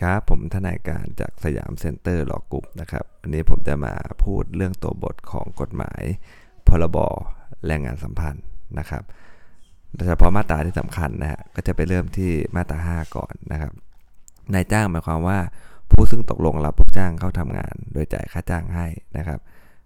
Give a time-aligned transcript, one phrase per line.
[0.00, 3.94] ครับ ผมทนายการจากสยามเซ็นเตอร์ Law Group นะครับ วันนี้ผมจะมา
[4.24, 6.02] พูดเรื่องตัวบทของกฎหมาย
[6.68, 6.98] พรบ
[7.66, 8.44] แรงงานสัมพันธ์
[8.78, 9.02] นะครับ
[9.94, 13.72] โดยเฉพาะมาตราที่สำคัญนะฮะก็จะไปเริ่มที่มาตรา 5 ก่อนนะครับ
[14.54, 15.38] นายจ้างหมายความว่า
[15.90, 18.86] ผู้ซึ่งตกลงรับลูกจ้างเข้าทำงาน โดยจ่ายค่าจ้างให้
[19.16, 19.40] นะครับ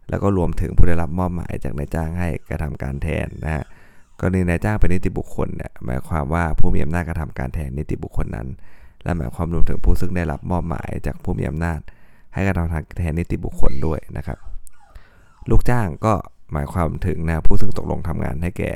[0.08, 3.64] แล้วก็รวมถึงผู้ได้รับมอบหมายจากนายจ้างให้กระทำการแทนนะฮะ
[4.20, 8.48] กรณีนายจ้างเป็นนิติบุคคลเนี่ยหมายความว่าผู้มีอำนาจกระทำการแทนนิติบุคคลนั้น
[9.04, 11.80] และหมายความรวมถึงผู้ซึ่งได้รับมอบหมายจากผู้มีอำนาจ
[12.34, 14.38] ให้กระทำทางแทนนิติบุคคลด้วยนะครับ
[15.50, 16.14] ลูกจ้างก็
[16.52, 18.72] หมายความถึงนะผู้ซึ่งตกลงทำงานให้แก่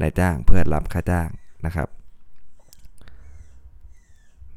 [0.00, 1.28] นายจ้างเพื่อรับค่าจ้าง
[1.66, 1.88] นะครับ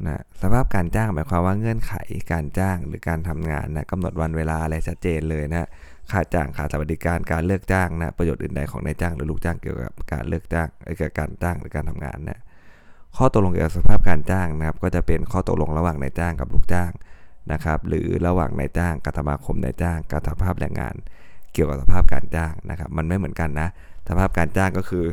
[0.05, 1.93] นะสภาพการจ้างหมายความว่าเงื่อนไข
[2.31, 5.67] การจ้างหรือการทำงานนะกำหนดวันเวลาอะไรชัดเจนเลยนะ
[6.11, 10.67] ค่าจ้างค่าสวัสดิการการเลิกจ้างนะประโยชน์อื่นใดของนายจ้างหรือลูกจ้างเกี่ยวกับการเลิกจ้าง
[10.97, 12.39] เกี่ยวกับการจ้างหรือการทำงานนะ
[13.17, 16.91] ข้อตกลงเกี่ยวกับสภาพการจ้างนะครับ ก็จะเป็นข้อตกลงระหว่างนายจ้างกับลูกจ้าง
[17.51, 20.95] นะครับ หรือระหว่างนายจ้างกับสมาคมนายจ้างกับสภาพแรงงาน
[21.53, 23.67] เกี่ยวกับสภาพการจ้างนะครับ มันไม่เหมือนกันนะ
[24.09, 25.05] สภาพการจ้างก็คือ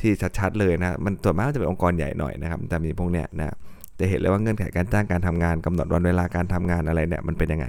[0.00, 3.54] ที่ชัดๆเลยนะ มันส่วนมากจะเป็นองค์กรใหญ่หน่อยนะครับ แต่มีพวกเนี้ยนะ
[3.98, 7.66] จะเห็นเลยว่าเงื่อนไขการจ้างการทำงานกำหนดวันเวลาการทำงานอะไรเนี่ยมันเป็นยังไง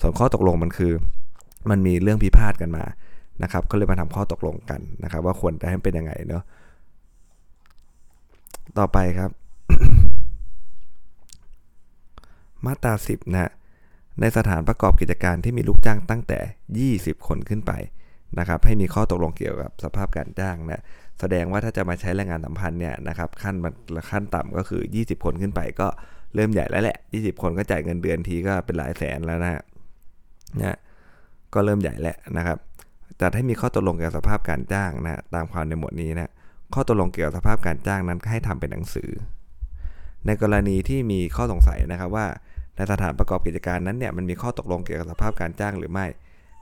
[0.00, 0.92] ส่วนข้อตกลงมันคือ
[1.70, 2.84] มันมีเรื่องพิพาทกันมา
[3.42, 6.42] นะครับ ก็เลยมาทำข้อตกลงกันนะครับ ว่าควรจะให้เป็นยังไงเนาะ
[8.78, 9.30] ต่อไปครับ
[12.64, 13.50] มาตรา10 นะ
[14.20, 16.38] ในสถานประกอบกิจการที่มีลูกจ้างตั้งแต่
[17.02, 17.72] 20 คนขึ้นไป
[18.38, 20.82] นะครับ ให้มีข้อตกลงเกี่ยวกับสภาพการจ้างนะ
[21.20, 23.54] แสดงว่าถ้าจะมาใช้แรงงานสัมพันธ์เนี่ยนะครับขั้น
[24.10, 25.88] ขั้นต่ำก็คือ 20 คนขึ้นไปก็
[26.34, 29.56] เริ่มใหญ่แล้วแหละ 20 คนก็จ่ายเงินเดือนทีก็เป็นหลายแสนแล้วนะฮ
[30.62, 30.76] นะ
[31.54, 32.58] ก็เริ่มใหญ่แล้วนะครับ
[33.16, 36.30] แต่ให้มีข้อตกลงเกี่ยวกับสภาพการจ้างนะตามความในหมวดนี้นะ
[36.74, 39.10] ข้อตกลงเกี่ยวกับสภาพการจ้างนั้นให้ทำเป็นหนังสือ
[40.26, 42.26] ในกรณีที่มีข้อสงสัยนะครับว่า
[42.76, 46.06] ในสถานประกอบกิจการนั้นเนี่ยมันมีข้อตกลงเกี่ยวกับสภาพการจ้างหรือไม่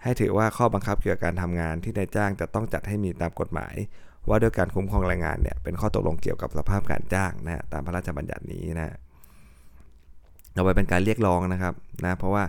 [0.03, 3.75] ให้ถือว่าข้อบังคับเกี่ยวกับการทำงานที่นายจ้างจะต้องจัดให้มีตามกฎหมาย
[4.28, 8.94] ว่าด้วยการคุ้มครองแรงงานเนี่ยเป็นข้อตกลงเกี่ยวกับสภาพการจ้างนะตามพระราชบัญญัตินี้นะ
[10.54, 12.44] เอาไปเป็นการเรียกร้องนะครับนะเพราะว่า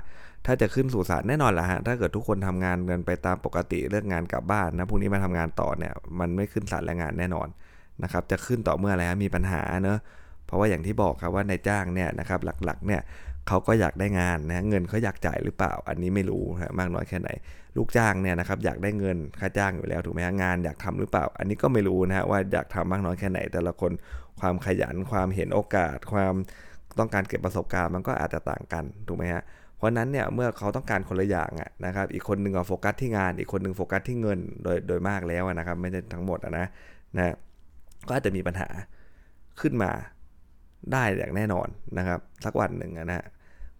[0.45, 7.47] ถ้าจะขึ้นสู่ศาลแน่นอนแหละฮะถ้าเกิดทุกคนทำงานกันไปตามปกติเลิกงานกลับบ้านนะพรุ่งนี้มาทำงานต่อเนี่ยมันไม่ขึ้นศาลแรงงานแน่นอน
[8.03, 9.99] นะครับจะขึ้นต่อเมื่ออะไรมีปัญหาเนอะ
[10.45, 13.01] เพราะว่าอย่างที่บอกครับว่านายจ้างเนี่ยนะครับหลักๆเนี่ย
[13.47, 17.29] เขาก็อยากได้งานนะเงินเขาอยากจ่ายหรือเปล่า อันนี้ไม่รู้นะมากน้อยแค่ไหน
[17.77, 23.91] ลูกจ้างเนี่ยนะครับอยากได้เงินค่าจ้างอยู่แล้วถูกไหมงานอยากทำหรือเปล่า อันนี้ก็ไม่รู้นะฮะว่าอยากทำมากน้อยแค่ไหน แต่ละคน
[24.39, 26.33] ความขยันความเห็นโอกาส ความ
[26.99, 31.51] ต้องการเก็บประสบการณ์มันก็อาจจะต่างกันถูกไหมฮะเราะนั้นเนี่ยเมื่อเขาต้องการคนละอย่าง
[31.85, 36.67] นะครับ อีกคนหนึ่งโฟกัสที่งาน อีกคนหนึ่งโฟกัสที่เงินโดยโดยมากแล้วนะครับ ไม่ใช่ทั้งหมดนะ
[37.15, 37.35] นะ
[38.07, 38.69] ก็อาจจะมีปัญหา
[39.61, 39.91] ขึ้นมา
[40.91, 41.67] ได้อย่างแน่นอน
[41.97, 43.25] นะครับ สักวันหนึ่งนะฮะ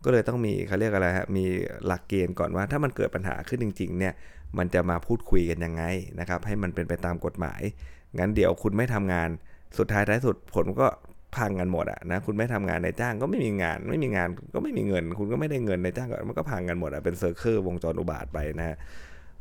[0.03, 1.45] ก็เลยต้องมีเขาเรียกอะไรฮะมี
[1.85, 4.13] หลักเกณฑ์ก่อนว่า ถ้ามันเกิดปัญหาขึ้นจริง ๆ เนี่ย
[4.57, 5.83] มันจะมาพูดคุยกันยังไง
[6.19, 7.61] นะครับ ให้มันเป็นไปตามกฎหมาย
[8.19, 9.29] งั้นเดี๋ยวคุณไม่ทำงาน
[9.77, 10.87] สุดท้ายท้ายสุดผลก็
[11.37, 18.77] พังกันหมดอะนะคุณไม่ทำงานในจ้างก็ไม่มีงาน ไม่มีงานก็ไม่มีเงิน คุณก็ไม่ได้เงินในจ้างก็มันก็พังกันหมดอะเป็นเซอร์เคิลวงจรอุบาทไปนะฮะ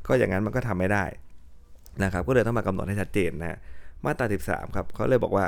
[0.06, 1.04] ก็อย่างนั้นมันก็ทำไม่ได้
[2.02, 3.58] นะครับก็เลยต้องมากำหนดให้ชัดเจนนะ
[4.04, 5.46] มาตรา 13 ครับเขาเลยบอกว่า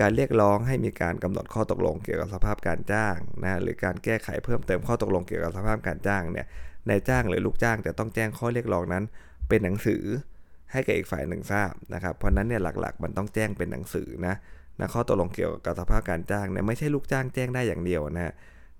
[0.00, 6.46] การเรียกร้องให้มีการกำหนดข้อตกลงเกี่ยวกับสภาพการจ้างนะหรือการแก้ไขเพิ่มเติมข้อตกลงเกี่ยวกับสภาพการจ้างเนี่ย
[6.88, 9.04] นายจ้างหรือลูกจ้างจะต้องแจ้งข้อเรียกร้องนั้น
[9.48, 10.02] เป็นหนังสือ
[10.72, 14.34] ให้กับอีกฝ่ายหนึ่งทราบนะครับเพราะนั้นเนี่ยหลักๆ มันต้องแจ้งเป็นหนังสือนะ
[14.80, 18.32] นะข้อตกลงเกี่ยวกับสภาพการจ้างเนี่ยไม่ใช่ลูกจ้างแจ้งได้อย่างเดียวนะ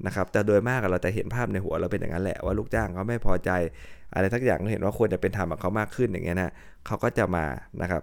[0.07, 3.51] นะครับแต่โดยมากเราจะเห็นภาพในหัวเราเป็นอย่างนั้นแหละว่าลูกจ้างเขาไม่พอใจ
[4.15, 6.53] อะไรทักอย่างเห็นว่าควรจะเป็นธรรมกับเขามากขึ้นอย่างเงี้ยนะ
[6.87, 7.45] เขาก็จะมา
[7.83, 8.03] นะครับ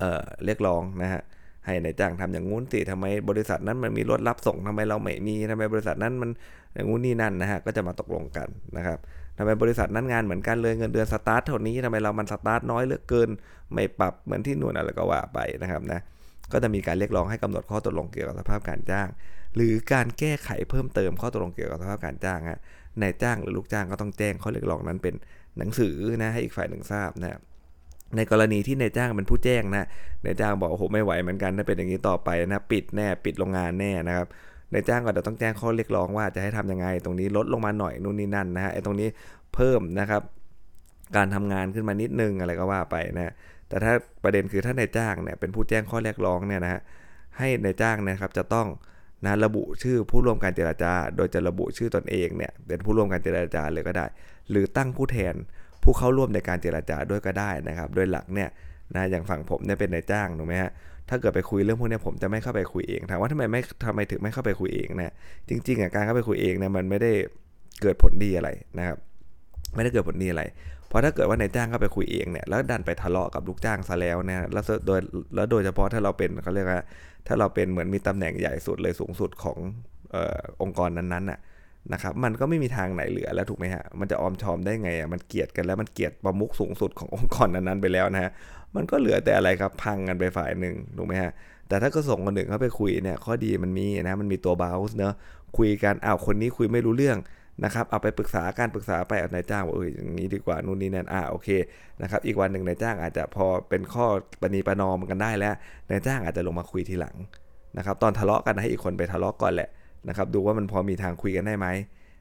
[0.00, 1.22] เอ่อเรียกร้องนะฮะ
[1.66, 6.30] ให้ในจ้างทำอย่างงู้นสิทำไมบริษัทนั้นมันมีรถรับส่งทำไมเราไม่มีทำไมบริษัทนั้นมัน
[6.74, 8.98] อย่างงู้นนี่นั่นนะฮะก็จะมาตกลงกันนะครับ
[9.38, 13.28] ทำไมบริษัทนั้นงานเหมือนกันเลยเงินเดือนสตาร์ทเท่านี้ทำไมเรามันสตาร์ทน้อยเหลือเกิน
[13.74, 16.00] ไม่ปรับเหมือนที่นู่นอะไรก็ว่าไปนะครับนะ
[16.52, 19.08] ก็จะมีการเรียกร้องให้กำหนดข้อตกลงเกี่ยวกับสภาพการจ้าง
[19.56, 22.58] หรือการแก้ไขเพิ่มเติมข้อตกลงเกี่ยวกับสภาพการจ้างฮะ
[23.02, 25.14] นายจ้างหรือลูกจ้างก็ต้องแจ้งข้อเรียกร้องนั้นเป็น
[25.58, 27.38] หนังสือนะให้อีกฝ่ายหนึ่งทราบนะ
[28.16, 29.86] ในกรณีที่นายจ้างเป็นผู้แจ้งนะ
[30.24, 34.26] นายจ้างบอกโอ้โหไม่ไหวเหมือนกันถ้าเป็นอย่างนี้ต่อไปนะปิดแน่ปิดโรงงานแน่นะครับ
[34.72, 39.08] นายจ้างก็จะต้องแจ้งข้อเรียกร้องว่าจะให้ทํำยังไง ตรงนี้ลดลงมาหน่อยนู่นนี่นั่นนะฮะไอ้ตรงนี้
[39.54, 40.22] เพิ่มนะครับ
[41.16, 43.32] การทำงานขึ้นมานิดนึงอะไรก็ว่าไปนะ
[43.68, 43.92] แต่ถ้า
[44.24, 46.80] ประเด็นคือถ้านายจ้างเนี่ยเป็นผู้แจ้งข้อเรียกร้องเนี่ยนะฮะ
[47.38, 48.66] ให้นายจ้างนะครับจะต้อง
[49.24, 54.06] นะระบุชื่อผู้ร่วมการเจราจา โดยจะระบุชื่อตนเองเนี่ยเป็นผู้ร่วมการเจราจาเลยก็ได้
[54.50, 55.34] หรือตั้งผู้แทน
[55.82, 58.48] ผู้เข้าร่วมในการเจราจาด้วยก็ได้นะครับ โดยหลักเนี่ย
[58.94, 60.70] นะอย่างฝั่งผมเนี่ยเป็นนายจ้างถูกไหมฮะ
[61.08, 65.12] ถ้าเกิดไปคุยเรื่องพวกนี้ผมจะไม่เข้าไปคุยเองถามว่าทำไมไม่ทำไมถึงไม่เข้าไปคุยเองนะ
[65.48, 67.12] จริงๆอะการเข้าไปคุยเองเนี่ยมันไม่ได้
[67.82, 68.96] เกิดผลดีอะไรนะครับ
[69.74, 70.42] ไม่ได้เกิดผลดีอะไร
[70.88, 75.00] เพราะถ้าเกิดว่านายจ้างเข้าไปคุยเองเนี่ยแล้วดันไปทะเลาะกับลูกจ้างซะแล้วเนี่ยแล้วโดย
[75.34, 76.82] แล้วโดยเฉพาะถ้าเราเป็นเขาเรียกว่า
[77.26, 79.58] ถ้าเราเป็นเหมือนมีตำแหน่งใหญ่สุดเลยสูงสุดของ
[80.14, 81.38] ออองค์กรนั้นๆน่ะ
[81.92, 88.30] นะครับมันก็ไม่มีทางไหนเหลือแล้วถูกไหมฮะมันจะออมชอมได้ไงอะมันเกลียดกันแล้วมันเกลียดประมุขสูงสุดขององค์กรนั้นๆไปแล้วนะฮะ
[88.76, 91.30] มันก็เหลือแต่อะไรครับพังกันไปฝ่ายหนึ่งถูกไหมฮะ
[91.68, 95.14] แต่ถ้าก็ส่งคนหนึ่งเข้าไปคุยเนี่ยข้อดีมันมีนะมันมีตัวเบาส์เนอะ
[95.58, 97.18] คุยกันอ้าวคนนี้คุยไม่รู้เรื่อง
[97.64, 101.48] นะครับเอาไปปรึกษาการปรึกษาไปเอานายจ้างว่าเอออย่างนี้ดีกว่านู่นนี่นั่นอ่าโอเค
[102.02, 104.06] นะครับอีกวันหนึ่งนายจ้างอาจจะพอเป็นข้อ
[104.40, 105.54] ปณีประนอมกันได้แล้ว
[105.90, 107.16] นายจ้างอาจจะลงมาคุยทีหลัง
[107.78, 109.68] นะครับตอนทะเลาะกันให้อีกคนไปทะเลาะก่อนแหละ
[110.08, 111.66] นะครับดูว่ามันพอมีทางคุยกันได้ไหม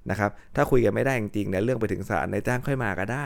[0.10, 3.26] นะครับถ้าคุยกันไม่ได้จริงๆเนี่ยเรื่องไปถึงศาลนายจ้างค่อยมาก็ได้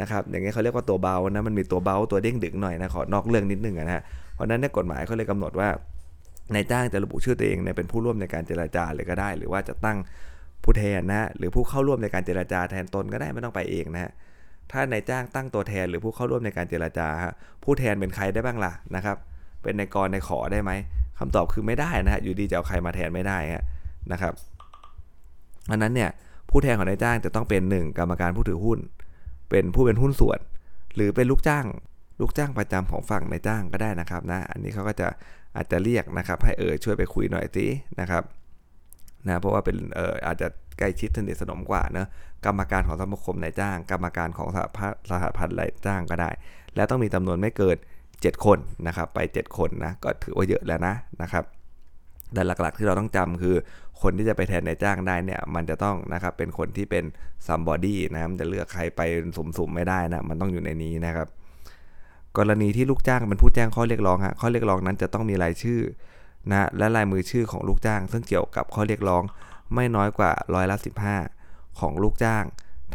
[0.00, 4.02] นะครับอย่างเงี้เขาเรียกว่าตัวเบานะมันมีตัวเบาตัวเด้งดึงหน่อยนะขอนอกเรื่องนิดนึงนะฮะ
[4.34, 5.68] เพราะนั้นในกฎหมายเขาเลยกำหนดว่า
[6.54, 9.98] นายจ้างจะระบุชื่อตัวเองเนี่ยเป็นผู้ร่วมในการเจราจาเลยก็ได้ หรือว่าจะตั้ง
[10.66, 14.12] ผู้แทนนะหรือผู้เข้าร่วมในการเจราจาแทนตนก็ได้ไม่ต้องไปเองนะฮะ
[14.72, 17.08] ถ้านายจ้างตั้งตัวแทนหรือผู้เข้าร่วมในการเจราจา
[17.64, 19.16] ผู้แทนเป็นใครได้บ้างล่ะนะครับ
[19.62, 20.72] เป็นนายกรนายขอได้ไหม
[21.18, 23.38] คำตอบคือไม่ได้นะฮะอยู่ดีจะเอาใครมาแทนไม่ได้
[24.12, 24.32] นะครับ
[25.70, 26.10] อันนั้นเนี่ย
[26.50, 28.78] ผู้แทนของนายจ้างจะต้องเป็น 1 กรรมการผู้ถือหุ้น
[29.50, 30.40] เป็นผู้เป็นหุ้นส่วน
[30.94, 31.66] หรือเป็นลูกจ้าง
[32.20, 35.08] ลูกจ้างประจำของฝั่งนายจ้างก็ได้นะครับนะอันนี้เขาก็จะ
[35.56, 37.66] อาจจะเรียกนะครับ ให้เออช่วยไปคุยหน่อยสิ
[38.00, 38.22] นะครับ
[39.26, 42.06] นะเพราะว่าเป็นเอออาจจะใกล้ชิดสนิทสนมกว่าเนะ
[42.46, 46.30] กรรมการของสมาคมนายจ้าง กรรมการของสหพันธ์สหพันธ์นายจ้างก็ได้
[46.76, 47.76] แล้วต้องมีจำนวนไม่เกิน
[48.10, 51.44] 7 คนนะครับไป 7 คนนะก็ถือว่าเยอะแล้วนะนะครับ
[52.34, 53.56] แต่หลักๆที่เราต้องจำคือ
[54.02, 57.04] คนที่จะไปแทนนายจ้างได้เนี่ยมันจะต้องนะครับเป็นคนที่เป็น
[57.46, 59.00] ซัมบอดี้นะมันจะเลือกใครไป
[59.36, 61.28] สุ่มๆไม่ได้นะมันต้องอยู่ในนี้นะครับ
[62.38, 65.80] กรณีที่ลูกจ้างเป็นผู้แจ้งข้อเรียกร้องฮะข้อเรียกร้องนั้นจะต้องมีรายชื่อ
[66.50, 69.22] นะและลายมือชื่อของลูกจ้าง ซึ่งเกี่ยวกับข้อเรียกร้อง
[69.74, 70.90] ไม่น้อยกว่าร้อยละสิ
[71.80, 72.44] ของลูกจ้าง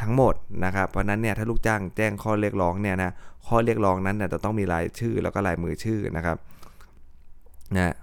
[0.02, 0.34] ทั้งหมด
[0.66, 3.12] นะครับเพราะนั้นเนี่ยถ้าลูกจ้างแจ้งข้อเรียกร้องเนี่ยนะ
[3.48, 6.38] ข้อเรียกร้องนั้นเนี่ยจะต้องมีรายชื่อแล้วก็ลายมือชื่อนะครับ
[7.76, 7.94] นะ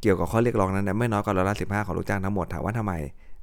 [0.00, 2.92] เกี่ยวกับข้อเรียกร้องนั้นไม่น้อยกว่าร้อยละสิของลูกจ้างทั้งหมดถามว่าทำไม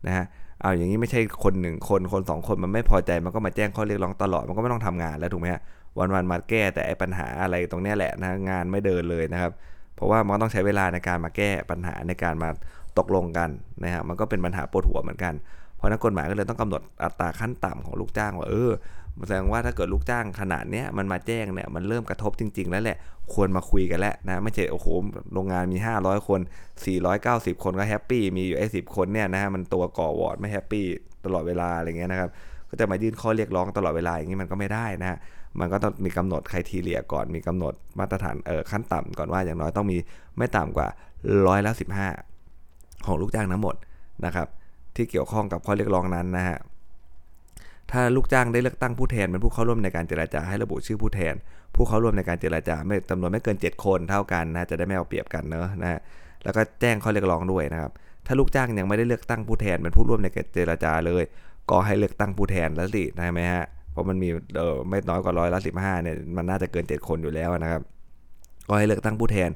[0.07, 0.25] นะฮะ
[0.61, 5.61] เอาอย่างนี้ไม่ใช่คนหนึ่งคนคนสองคนมันไม่พอใจมันก็มาแจ้งข้อเรียกร้องตลอดมันก็ไม่ต้องทำงานแล้วถูกไหมฮะ
[5.97, 9.51] วันๆมาแก้แต่ไอ้ปัญหาอะไรตรงนี้แหละนะงานไม่เดินเลยนะครับ
[9.95, 12.49] เพราะว่ามันต้องใช้เวลาในการมาแก้ปัญหาในการมา
[12.97, 13.49] ตกลงกัน
[13.83, 15.33] นะฮะมันก็เป็นปัญหาปวดหัวเหมือนกัน
[15.77, 18.71] เพราะนักกฎหมายก็เลยต้องกำหนดอัตราขั้นต่ำของลูกจ้างว่าเออ
[19.27, 22.97] แสดงว่าถ้าเกิดลูกจ้างขนาดเนี้ยมันมาแจ้งเนี่ยมันเริ่มกระทบจริง ๆ แล้วแหละ
[23.33, 24.87] ควรมาคุยกันแล้วนะไม่ใช่โอ้โห
[25.33, 26.39] โรงงานมี 500 คน
[27.01, 30.85] 490 คนก็ happy มีอยู่ไอ้สิบคนเนี่ยนะฮะมันตัวก่อหวอดไม่ happy
[31.25, 32.29] ตลอดเวลาอะไรเงี้ยนะครับ
[32.69, 35.17] ก็จะมายื่นข้อเรียกร้องตลอดเวลาอย่างนี้มันก็ไม่ได้นะฮะ
[35.59, 39.97] มันก็ต้องมีกำหนด criteria ก่อนมีกำหนดมาตรฐานเออขั้นต่ำก่อนว่าอย่างน้อยต้องมี
[40.37, 40.87] ไม่ต่ำกว่า
[41.47, 41.85] ร้อยละสิ
[43.05, 43.75] ของลูกจ้างทั้งหมด
[44.25, 44.47] นะครับ
[44.95, 46.57] ที่เกี่ยวข้องกับข้อเรียกร้องนั้นนะฮะ
[47.91, 51.35] ถ้าลูกจ้างได้เลือกตั้งผู้แทนเป็นผู้เข้าร่วมในการเจราจาให้ระบุชื่อผู้แทน
[51.75, 55.99] ผู้เข้าร่วมในการเจราจาไม่จำนวนไม่เกิน 7 คนเท่ากันนะจะได้ไม่เอาเปรียบกันเนอะนะฮะ
[56.43, 57.91] แล้วก็แจ้งข้อเรียกร้องด้วยนะครับ
[58.25, 61.23] ถ้าลูกจ้างยังไม่ได้เลือกตั้งผู้แทนเป็นผู้ร่วมในการเจราจาเลย
[61.71, 67.81] ก็ให้เลือกตั้งผู้แทนแล้วสิใช่ไหมฮะ เพราะมันมีเออไม่น้อยกว่าร้อยละสิบห้าเนี่ยมันน่าจะเกิน7คนอยู่แล้วนะครับ
[68.67, 69.49] ก็ให้เลือกตั้งผู้แทน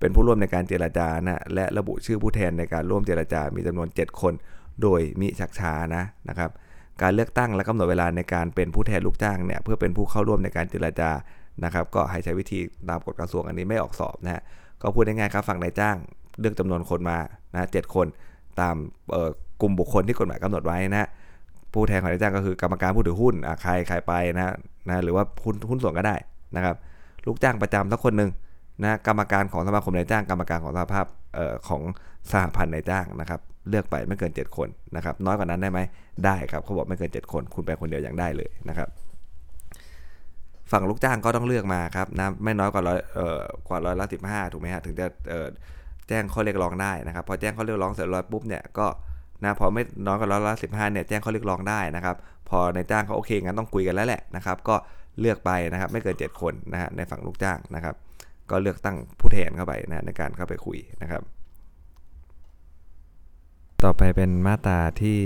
[0.00, 4.32] เป็นผู้ร่วมในการเจราจานะและระบุชื่อผู้แทนในการร่วมเจราจา มีจำนวน 7 คน
[4.82, 6.50] โดยมิชักช้านะนะครับ
[7.02, 11.10] การเลือกตั้งและกำหนดเวลาในการเป็นผู้แทนลูกจ้างเนี่ยเพื่อเป็นผู้เข้าร่วมในการเจรจา
[11.64, 14.42] นะครับ ก็ให้ใช้วิธีตามกฎกระทรวงอันนี้ไม่ออกสอบนะฮะ
[14.82, 15.96] ก็พูดง่ายๆครับฝั่งนายจ้าง
[16.40, 17.18] เลือกจำนวนคนมา
[17.54, 18.06] นะเคน
[18.60, 18.76] ตาม
[19.60, 21.08] กลุ่มบุคคลที่กฎหมายกำหนดไว้นะ
[21.72, 24.54] ผู้แทนของนายจ้างก็คือกรรมการผู้ถือหุ้นใครใครไปนะ
[24.88, 26.16] นะหรือว่าหุ้นหุ้นส่วนก็ได้
[26.56, 26.76] นะครับ
[27.26, 28.30] ลูกจ้างประจำสักคนหนึ่ง
[28.82, 31.06] นะกรรมการของสมาคมนายจ้างกรรมการของสภาพ
[31.38, 31.82] ออของ
[32.30, 35.80] สหพันธ์นายจ้างนะครับเลือกไปไม่เกิน 7 คนนะครับน้อยกว่านั้นได้ไหม
[36.24, 38.88] ได้ครับเขาบอกไม่เกิน 7 คน คุณไปคนเดียวยังได้เลยนะครับ
[40.72, 45.48] ฝั่งลูกจ้างก็ต้องเลือกมาครับนะไม่น้อยกว่าร้อยเอ่อกว่าร้อยละสิบห้าถูกไหมฮะถึงจะเอ่อ
[46.08, 48.86] แจ้งข้อเรียกร้องได้นะครับ พอแจ้งข้อเรียกร้องเสร็จร้อยปุ๊บเนี่ยก็
[49.42, 52.16] นะพอไม่น้อยกว่าร้อยละสิบห้าเนี่ยแจ้งข้อเรียกร้องได้นะครับ
[52.48, 54.76] พอในจ้างเขาโอเคงั้นต้องคุยกันแล้วแหละนะครับ ก็
[55.20, 57.94] เลือกไปนะครับไม่เกิน 7 คนนะฮะในฝั่งลูกจ้างนะครับ
[58.50, 61.22] ก็เลือกตั้งผู้แทนเข้าไปนะในการเข้าไปคุยนะครับ
[63.84, 65.18] ต่อไปเป็นมาตราที่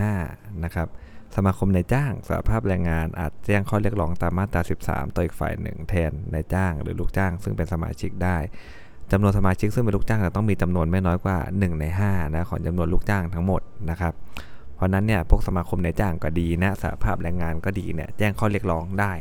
[0.00, 0.88] 15 นะครับ
[1.36, 8.38] สมาคมนายจ้างสหภาพแรงงานอาจแจ้งข้อเรียกร้องตามมาตรา 13 ต่ออีกฝ่ายหนึ่งแทนนายจ้างหรือลูกจ้าง ซึ่งเป็นสมาชิกได้
[9.12, 14.12] จำนวนสมาชิกซึ่งเป็นลูกจ้างจะต้องมีจำนวนไม่น้อยกว่า 1 ใน 5 นะของจำนวนลูกจ้างทั้งหมดนะครับ
[14.74, 19.12] เพราะนั้นเนี่ยพวกสมาคมนายจ้างก็ดีนะสหภาพแรงงานก็ดีเนี่ยแจ้งข้อเรียกร้องได้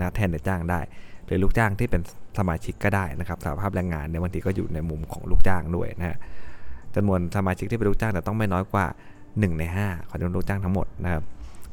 [0.00, 0.80] นะแทนนายจ้างได้
[1.26, 2.02] โดรือลูกจ้างที่เป็น
[2.38, 6.16] สมาชิกก็ได้นะครับสหภาพแรงงานเนี่ยบางทีก็อยู่ในมุมของลูกจ้างด้วยนะฮะ
[6.94, 8.86] จำนวนสมาชิกที่เป็นลูกจ้างแต่ต้องไม่น้อยกว่า
[9.22, 11.22] 1 ใน 5 ของจำนวนลูกจ้างทั้งหมดนะครับ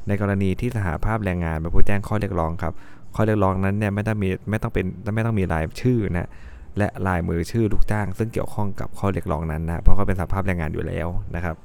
[0.07, 2.73] ในกรณีที่สหภาพแรงงานเป็นผู้แจ้งข้อเรียกร้องครับ
[3.15, 4.85] ข้อเรียกร้องนั้นเนี่ยไม่ต้องมีไม่ต้องเป็น
[5.15, 6.29] ไม่ต้องมีรายชื่อนะ
[6.77, 11.55] และลายมือชื่อลูกจ้าง ซึ่งเกี่ยวข้องกับข้อเรียกร้องนั้นนะเพราะเขาเป็นสหภาพแรงงานอยู่แล้วนะครับ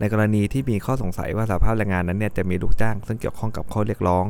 [0.00, 4.24] ในกรณีที่มีข้อสงสัยว่าสหภาพแรงงานนั้นเนี่ยจะมีลูกจ้าง ซึ่งเกี่ยวข้องกับข้อเรียกร้อง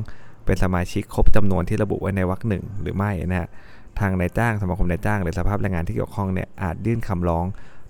[0.47, 3.49] เป็นสมาชิกครบจำนวนที่ระบุไว้ในวรรคหนึ่งหรือไม่นะฮะ
[4.01, 7.45] ทางนายจ้างสมาคมนายจ้าง หรือสภาพแรงงานที่เกี่ยวข้องเนี่ยอาจยื่นคำร้อง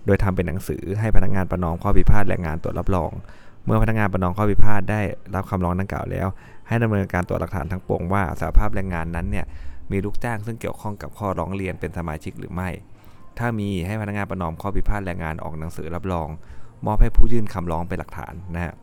[0.06, 3.10] โดยทำเป็นหนังสือให้พนักงานประนอมข้อพิพาทแรงงานตรวจรับรอง
[3.64, 5.00] เมื่อพนักงานประนอมข้อพิพาทได้
[5.34, 6.26] รับคำร้องดังกล่าวแล้ว
[6.68, 9.46] ให้ดำเนินการตรวจหลักฐานทั้งปวงว่าสภาพแรงงานนั้นเนี่ย
[9.92, 12.68] มีลูกจ้างซึ่งเกี่ยวข้องกับข้อร้องเรียนเป็นสมาชิกหรือไม่
[13.38, 16.28] ถ้ามีให้พนักงานประนอมข้อพิพาทแรงงานออกหนังสือรับรอง
[16.86, 18.74] มอบให้ผู้ยื่นคำร้องเป็นหลักฐานนะฮะ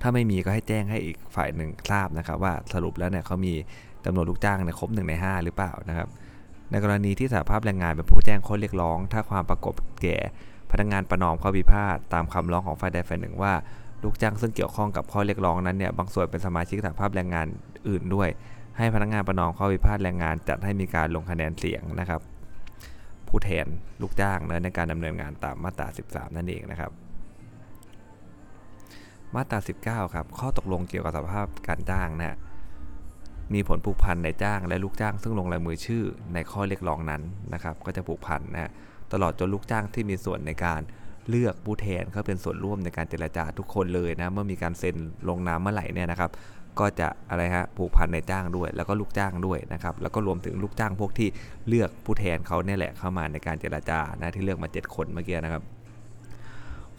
[0.00, 3.52] ถ้าไม่มีก็ให้แจ้งให้อีกฝ่ายหนึ่งทราบนะครับ ว่าสรุปแล้วเนี่ยเขามี
[4.04, 6.08] จำนวนลูกจ้างในครบหนึ่งใน 5 หรือเปล่านะครับ
[6.70, 10.16] ในกรณีที่สหภาพแรงงานเป็นผู้แจ้งข้อเรียกร้อง ถ้าความประกบแก่
[10.70, 13.52] พนักงานประนอมข้อพิพาทตามคำร้องของฝ่ายใดฝ่ายหนึ่งว่า
[14.02, 17.46] ลูกจ้างซึ่งเกี่ยวข้องกับข้อเรียกร้องนั้นเนี่ยบางส่วนเป็นสมาชิกสหภาพแรงงาน
[17.88, 18.28] อื่นด้วย
[18.80, 22.20] ให้พนักงานประนอมข้อพิพาทแรงงาน จัดให้มีการลงคะแนนเสียงนะครับ
[23.28, 23.66] ผู้แทน
[24.02, 26.90] ลูกจ้างนะในการดำเนินงานตามมาตรา 13 นั่นเองนะครับ
[29.34, 32.36] มาตรา 19 ครับ ข้อตกลงเกี่ยวกับสภาพการจ้างนะฮะ
[33.54, 37.22] มีผลผูกพันในจ้างและลูกจ้าง ซึ่งลงลายมือชื่อในข้อเรียกร้องนั้น
[37.52, 38.70] นะครับ ก็จะผูกพันนะฮะ
[39.12, 40.80] ตลอดจนลูกจ้างที่มีส่วนในการ
[41.28, 44.96] เลือกผู้แทนเขาเป็นส่วนร่วมในการเจรจาทุกคนเลยนะเมื่อมีการเซ็น
[45.28, 46.30] ลงนามเมื่อไหร่เนี่ยนะครับ
[46.78, 51.28] ก็จะอะไรฮะผูกพันในจ้างด้วย แล้วก็ลูกจ้างด้วยนะครับแล้วก็รวมถึงลูกจ้างพวกที่
[51.68, 55.62] เลือกผู้แทนเขาเนี่ยแหละเข้ามาในการเจรจานะที่เลือกมา 7 คนเมื่อกี้นะครับ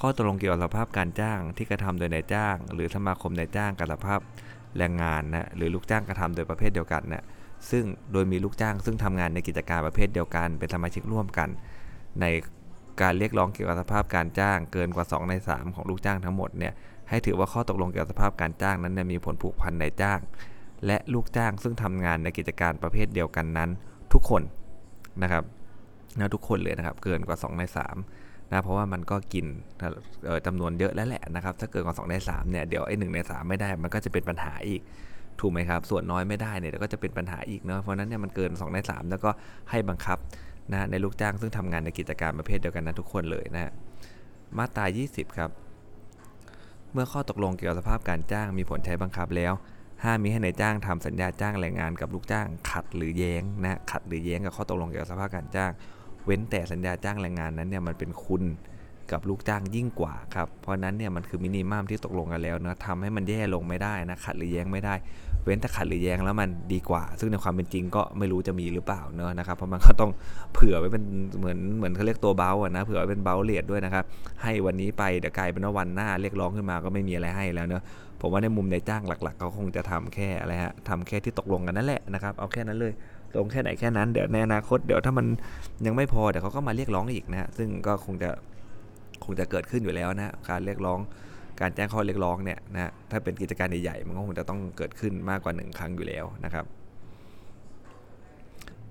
[0.02, 4.20] ข้อตกลงเกี่ยวกับสภาพการจ้างที่กระทำโดยนายจ้าง หรือสมาคมนายจ้างกับสภาพ
[4.78, 7.24] แรงงานนะหรือลูกจ้างกระทำโดยประเภทเดียวกันนะ
[7.72, 11.50] ซึ่งโดยมีลูกจ้าง ซึ่งทำงานในกิจการประเภทเดียวกัน เป็นสมาชิกร่วมกัน
[12.22, 12.26] ใน
[13.02, 16.74] การเรียกร้องเกี่ยวกับสภาพการจ้างเกินกว่า 2 ใน 3 ของลูกจ้างทั้งหมดเนี่ย
[17.12, 20.20] ให้ถือว่าข้อตกลงเกี่ยวกับสภาพการจ้างนั้นมีผลผูกพันในจ้าง
[20.86, 23.70] และลูกจ้างซึ่งทำงานในกิจการประเภทเดียวกันนั้น
[24.14, 24.42] ทุกคน
[25.24, 25.44] นะครับ
[26.20, 27.64] นะทุกคนเลยนะครับ เกินกว่า 2 ใน
[28.06, 29.46] 3นะเพราะว่ามันก็กิน
[30.46, 34.82] จำนวนเยอะแล้วแหละนะครับ ถ้าเกินกว่า 2 ใน3เนี่ยเดี๋ยวไอ้หใน 3 ไม่ได้มันก็จะเป็นปัญหาอีก
[35.40, 39.30] ถูกไหมครับ ส่วนน้อยไม่ได้เนี่ยก็จะเป็นปัญหาอีกเนาะเพราะนั้นเนี่ยมันเกิน 2 ใน 3 แล้วก็
[39.70, 40.18] ให้บังคับ
[40.72, 43.72] นะในลูกจ้างซึ่งทำงานในกิจการประเภทเดียวกันนะทุกคนเลยนะ
[44.58, 45.50] มาตรา 20 ครับ
[46.94, 49.54] เมื่อข้อตกลงเกี่ยวกับสภาพการจ้างมีผลใช้บังคับแล้ว
[50.04, 55.72] ห้ามมีให้ในายจ้างทำสัญญาจ้างแรงงานกับลูกจ้าง ขัดหรือแย้งนะขัดหรือแย้งกับข้อตกลงเกี่ยวกับสภาพการจ้าง
[56.26, 58.44] เว้นแต่สัญญาจ้างแรงงานนั้นเนี่ยมันเป็นคุณ
[59.12, 64.94] กับลูกจ้างยิ่งกว่าครับ เพราะนั้นเนี่ยมันคือมินิมัมที่ตกลงกันแล้วนะทำให้มันแย่ลงไม่ได้นะขัดหรือแย้งไม่ได้
[65.44, 70.12] เว้นแต่ขัดหรือแย้งแล้วมันดีกว่า ซึ่งในความเป็นจริงก็ไม่รู้จะมีหรือเปล่าเนอะนะครับ เพราะมันก็ต้อง
[70.54, 71.04] เผื่อไว้เป็น
[71.40, 74.04] เหมือนเหมือนเขาเรียกตัวเบลอะนะ เผื่อไว้เป็นเบลเลดด้วยนะครับ
[74.42, 77.84] ให้วันนี้ไปเดี๋ยวกลายเป็นว่าวันหน้าเรียกร้องขึ้นมาก็ไม่มีอะไรให้แล้วเนอะ
[78.22, 82.94] ผมว่าในมุมในจ้างหลัก ๆ เขาคงจะทำแค่อะไรฮะทำแค่ที่ตกลงกันนั่นแหละนะครับ เอาแค่นั้นเลย
[83.38, 85.26] ลงแค่ไหนแค่นั้น เดี๋ยวในอนาคตเดี๋ยวถ้ามัน
[85.86, 88.30] ยังไม่พอเดี๋ยวเขาก็มาเรียกร้องอีกนะซึ่งก็คงจะ
[89.24, 91.00] คงจะเกิดขึ้นอยู่แล้วนะการเรียกร้อง
[91.62, 96.66] การแจ้งข้อเรียกร้องเนี่ยนะถ้าเป็นกิจการใหญ่ๆมันก็คงจะต้องเกิดขึ้นมากกว่า 1 ครั้งอยู่แล้วนะครับ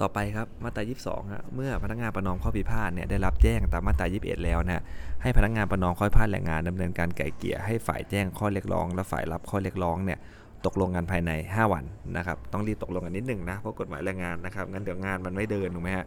[0.00, 4.83] ต่อไปครับมาตรา 22ฮะเมื่อพนักงานประนอมข้อพิพาทเนี่ยได้รับแจ้งตามมาตรา 21 แล้วนะ
[5.23, 10.19] ให้พนักงานประนอมข้อพิพาทแรงงานดำเนินการไก่เกี่ยให้ฝ่ายแจ้งข้อเรียกร้อง และฝ่ายรับข้อเรียกร้องเนี่ย
[10.67, 11.85] ตกลงกันภายใน 5 วัน
[12.17, 16.07] นะครับ ต้องรีบตกลงกันนิดหนึ่งนะ เพราะกฎหมายแรงงานนะครับ งั้นเดี๋ยวงานมันไม่เดินถูกไหมฮะ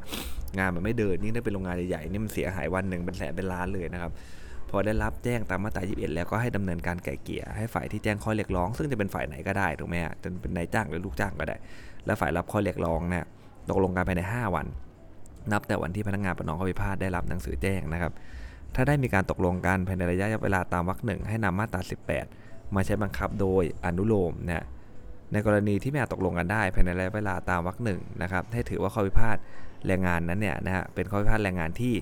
[0.60, 4.12] งานมันไม่เดิน ยิ่งถ้าเป็นโรงงานใหญ่ๆ นี่มันเสียหายวันหนึ่งเป็นแสนเป็นล้านเลยนะครับ
[4.76, 11.56] พอได้รับแจ้งตามมาตรา21 แล้วก็ให้ดำเนินการไก่เกี่ยให้ฝ่ายที่แจ้งข้อเรียกร้อง ซึ่งจะเป็นฝ่ายไหนก็ได้ถูกไหมฮะจะเป็นนายจ้างหรือลูกจ้างก็ได้
[12.06, 13.26] และฝ่ายรับข้อเรียกร้องเนี่ย
[13.70, 14.68] ตกลงกันภายใน 5 วัน
[15.52, 18.12] นับแต่วันที่พนักงานประนอมข้อพิพาทได้รับหนังสือแจ้งนะครับ
[18.76, 21.82] ถ้าได้มีการตกลงกันภายในระยะเวลาตามวรรคหนึ่งให้นำมาตรา
[22.28, 24.66] 18 มาใช้บังคับโดยอนุโลมนะ
[25.32, 29.38] ในกรณีที่ไม่อาจตกลงกันได้ภายในระยะเวลาตามวรรคหนึ่งนะครับให้ถือว่าข้อพิพาท
[29.88, 31.94] แรงงานนั้นเนี่ยนะฮะเป็นข้อพิพาทแรงงานที่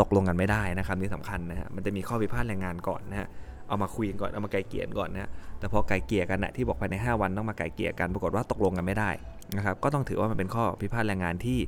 [0.00, 3.28] ตกลงกันไม่ได้นะครับนี่สำคัญนะฮะมันจะมีข้อพิพาทแรงงานก่อนนะฮะ
[3.68, 9.10] เอามาคุยกันก่อนเอามาไกลเกลี่ยก่อนนะแต่พอไกลเกลี่ยกันนะที่บอกภายใน 5 วันต้องมาไกลเกลี่ยกันปรากฏว่าตกลงกันไม่ได้
[9.56, 11.58] นะครับก็ต้องถือว่ามันเป็นข้อพิพาทแรงงานที่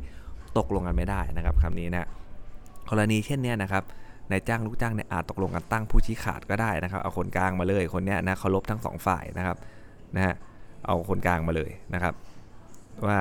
[0.59, 2.09] ตกลงกันไม่ได้นะครับคำนี้นะ
[2.91, 3.83] กรณีเช่นนี้นะครับ
[4.31, 9.57] นายจ้างลูกจ้างเนี่ยอาจตกลงกันตั้งผู้ชี้ขาดก็ได้นะครับเอาคนกลางมาเลยคนนี้นะเคารพทั้งสองฝ่ายนะครับ
[10.15, 10.35] นะฮะ
[10.87, 12.15] เอาคนกลางมาเลยนะครับ
[13.07, 13.21] ว่า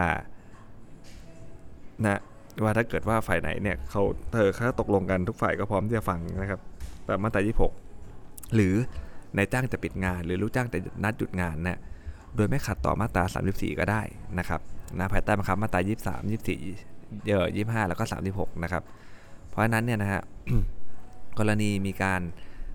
[2.05, 2.19] นะ
[2.63, 4.01] ว่าถ้าเกิดว่าฝ่ายไหนเนี่ยเขา
[4.33, 6.59] เธอเขาตกลงกันทุกฝ่ายก็พร้อมที่จะฟังนะครับ
[7.05, 7.41] แบบมาตรา
[7.97, 8.73] 26 หรือ
[9.37, 11.79] นายจ้างจะปิดงาน หรือลูกจ้างจะนัดหยุดงานเนะ
[12.35, 14.01] โดยไม่ขัดต่อมาตรา 34 ก็ได้
[14.39, 14.61] นะครับ
[14.99, 16.31] นะภายใต้บังคับมาตรา 23
[16.69, 18.83] 24เยอะ25 แล้วก็ 36 นะครับ
[19.49, 20.21] เพราะฉะนั้นเนี่ยนะฮะ
[21.39, 22.21] กรณีมีการ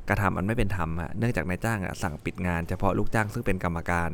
[0.09, 4.09] กระทำอันไม่เป็นธรรมเนื่องจากนายจ้างสั่งปิดงานเฉพาะลูกจ้างซึ่งเป็นกรรมการ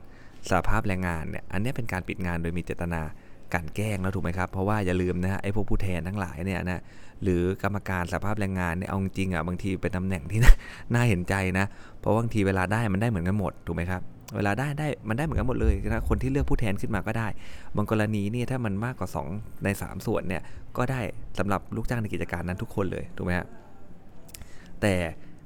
[0.49, 3.03] สาภาพแรงงานเนี่ยอันนี้เป็นการปิดงานโดยมีเจตนา
[3.55, 6.83] การแกล้งแล้วถูกไหมครับ เพราะว่าอย่าลืมนะฮะไอ้พวกผู้แทนทั้งหลายเนี่ยนะ
[7.23, 10.41] หรือกรรมการสภาพแรงงานเนี่ยเอาจริงอะบางทีเป็นตำแหน่งที่
[10.95, 11.67] น่าเห็นใจนะ
[12.01, 14.03] เพราะบางทีเวลาได้มันได้เหมือนกันหมดถูกไหมครับ
[14.37, 17.29] เวลาได้ได้มันได้เหมือนกันหมดเลยนะคนที่เลือกผู้แทนขึ้นมาก็ได้
[17.77, 20.43] บางกรณีนี่ถ้ามันมากกว่า 2 ใน 3 ส่วนเนี่ย
[20.77, 21.01] ก็ได้
[21.39, 23.47] สำหรับลูกจ้างในกิจการนั้นทุกคนเลยถูกไหมฮะ
[24.81, 24.95] แต่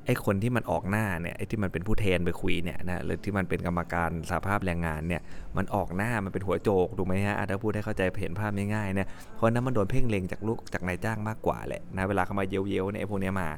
[0.07, 5.23] ไอ้คนที่มันออกหน้าเนี่ยไอ้ที่มันเป็นผู้แทนไปคุยเนี่ยนะหรือที่มันเป็นกรรมการสาภาพแรงงานเนี่ย
[5.57, 13.49] มันออกหน้ามันเป็นหัวโจกถูกไหมฮะถ้าพูดให้เข้าใจเห็นภาพง่ายๆเนี่ยเพราะนั้นมันโดนเพ่งเล็งจากลูกจากนายจ้างมากกว่าแหละนะเวลาเขามาเย้ยวๆเนี่ยไอ้พวกนี้มา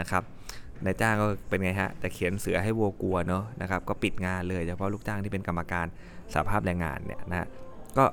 [0.00, 0.22] นะครับ
[0.84, 5.86] นายจ้างก็เป็นไงฮะจะเขียนเสือให้วัวกลัวเนาะนะครับก็ปิดงานเลยเฉพาะลูกจ้างที่เป็นกรรมการ
[6.34, 7.46] สาภาพแรงงานเนี่ยนะ
[7.98, 8.04] ก็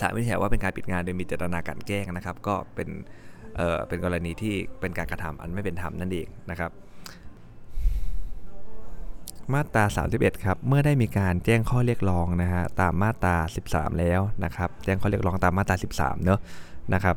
[0.00, 2.88] สารวินิจฉัยว่าเป็นการปิดงานโดยมีเจตนาการแกล้งนะครับ ก็เป็น
[3.56, 6.70] เอ่อเป็นกรณีที่เป็นการกระทำอันไม่เป็นธรรมนั่นเองนะครับ
[9.54, 13.36] มาตรา 31 ครับ เมื่อได้มีการแจ้งข้อเรียกร้องนะฮะตามมาตรา
[13.68, 16.40] 13 แล้วนะครับ แจ้งข้อเรียกร้องตามมาตรา 13 เนอะ
[16.94, 17.16] นะครับ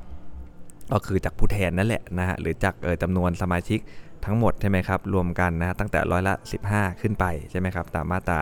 [0.92, 3.80] ก็คือจากผู้แทนนั่นแหละนะฮะหรือจากเออจำนวนสมาชิก
[4.26, 6.36] ทั้งหมดใช่ไหมครับ รวมกันนะตั้งแต่ร้อยละ
[6.70, 8.40] 15 ขึ้นไปใช่ไหมครับ ตามมาตรา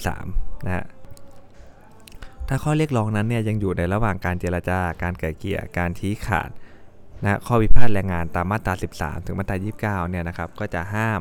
[0.00, 0.84] 13 นะฮะ
[2.48, 6.50] ถ้าข้อเรียกร้องนั้นเนี่ยยังอยู่ในระหว่างการเจรจาการไกล่เกลี่ยการชี้ขาด
[7.22, 9.56] นะข้อพิพาทแรงงานตามมาตรา 13 ถึงมาตรา
[10.04, 11.20] 29 เนี่ยนะครับ ก็จะห้าม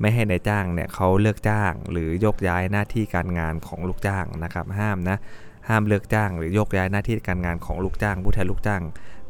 [0.00, 5.16] ไม่ให้ในายจ้างเนี่ยเขาเลิกจ้างหรือยกย้ายหน้าที่การงานของลูกจ้างนะครับห้ามนะ
[5.68, 8.82] ห้ามเลิกจ้าง หรือยกย้ายหน้าที่การงานของลูกจ้าง ผู้แทนลูกจ้าง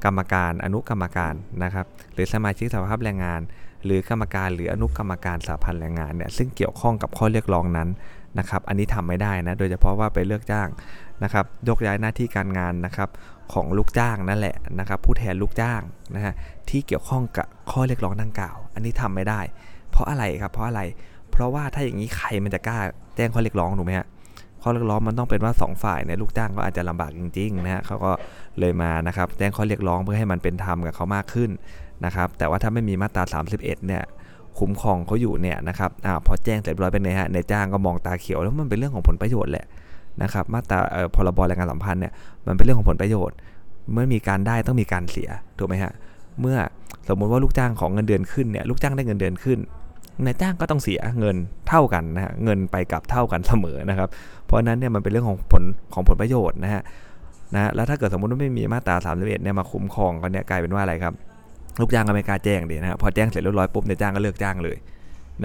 [0.04, 3.40] กรรมการอนุกรรมการนะครับหรือสมาชิกสภาพแรงงาน
[3.84, 7.88] หรือกรรมการหรืออนุกรรมการสาพันธ์แรงงานเนี่ยซึ่งเกี่ยวข้องกับข้อเรียกร้องนั้น
[8.38, 10.68] นะครับอันนี้ทำไม่ได้นะโดยเฉพาะว่าไปเลือกจ้าง
[11.22, 13.08] นะครับยกย้ายหน้าที่การงานนะครับ
[13.52, 15.80] ของลูกจ้างนั่นแหละนะครับผู้แทนลูกจ้าง
[16.14, 16.34] นะฮะ
[16.68, 19.40] ที่เกี่ยวข้องกับข้อเรียกร้องดังกล่าว อันนี้ทำไม่ได้
[19.94, 20.82] เพราะอะไรครับเพราะอะไร
[21.30, 22.78] เพราะว่าถ้าอย่างนี้ใครมันจะกล้า
[23.16, 24.06] แจ้งข้อเรียกร้องถูกไหมฮะ
[24.62, 28.12] ข้อเรียกร้องมันต้องเป็นว่า 2 ฝ่ายเนี่ยลูกจ้างก็อาจจะลำบากจริงๆนะฮะเขาก็
[28.60, 31.50] เลยมานะครับแจ้งข้อเรียกร้องเพื่อให้มันเป็นธรรมกับเขามากขึ้น
[32.04, 33.22] นะครับแต่ว่าถ้าไม่มีมาตรา
[33.56, 34.02] 31 เนี่ย
[34.58, 39.66] คุ้มครองเขาอยู่เนี่ยนะครับอ่าพอแจ้งเสร็จเรียบร้อยเป็นไงฮะในจ้างก็มองตาเขียวแล้วมันเป็นเรื่องของผลประโยชน์แหละ
[40.22, 42.12] นะครับมาตราเอ่อพรบแรงงานสัมพันธ์เนี่ย
[42.46, 43.36] มันเป็นเรื่องของผลประโยชน์
[43.92, 45.28] เมื่อมีการได้ต้องมีการเสีย
[45.58, 45.92] ถูกไหมฮะ
[46.40, 46.56] เมื่อ
[47.08, 49.58] สมมุติว่าลูกจ้างของเงินเดือนขึ้นเนี่ยลูกจ้างได้เงินเดือนขึ้น
[50.24, 51.36] นายจ้างก็ต้องเสียเงิน
[51.68, 54.08] เท่ากันนะฮะเงินไปกับเท่ากันเสมอนะครับ
[54.46, 55.62] เพราะนั้นเนี่ยมันเป็นเรื่องของผล
[55.94, 56.82] ของผลประโยชน์นะฮะ
[57.54, 61.14] นะแล้วถ้าเกิดสมมติว่าไม่มีมาตรา31เนี่ยมาคุ้มครองกันเนี่ยกลายเป็นว่าอะไรครับ
[61.80, 64.76] ลูกจ้างก็ไม่กล้าแจ้งดีนะฮะพอแจ้งเสร็จเรียบร้อยปุ๊บนายจ้างก็เลิกจ้างเลย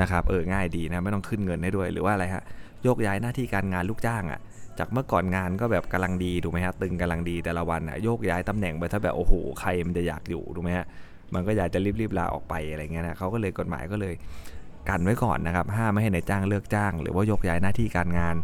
[0.02, 2.44] นะครับเออง่ายดีนะไม่ต้องขึ้นเงินให้ด้วยหรือว่าอะไรฮะ
[2.84, 4.40] โยกย้ายหน้าที่การงานลูกจ้างอะ
[4.80, 10.86] จากเมื่อก่อนงานก็แบบกำลังดีถูกไหมฮะตึงกำลังดีแต่ละวันอะโยกย้ายตำแหน่งไปถ้าแบบโอ้โหใครมันจะอยากอยู่ถูกไหมฮะ
[11.34, 14.14] มันก็อยากจะรีบๆลาออกไปอะไรเงี้ยนะเขาก็เลยกฎหมายก็เลย
[14.90, 18.36] กันไว้ก่อนนะครับห้ามไม่ให้ในายจ้างเลิกจ้าง หรือว่ายกย้ายหน้าที่การงาน